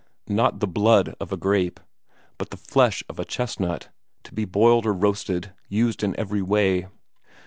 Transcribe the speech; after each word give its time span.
Not 0.29 0.61
the 0.61 0.67
blood 0.67 1.13
of 1.19 1.31
a 1.31 1.37
grape, 1.37 1.79
but 2.39 2.49
the 2.49 2.57
flesh 2.57 3.03
of 3.07 3.19
a 3.19 3.23
chestnut, 3.23 3.89
to 4.23 4.33
be 4.33 4.45
boiled 4.45 4.87
or 4.87 4.93
roasted, 4.93 5.53
used 5.69 6.01
in 6.03 6.19
every 6.19 6.41
way. 6.41 6.87